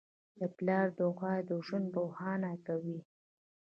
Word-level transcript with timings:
د 0.39 0.41
پلار 0.57 0.87
دعاوې 0.99 1.57
ژوند 1.65 1.87
روښانه 1.97 2.51
کوي. 2.65 2.97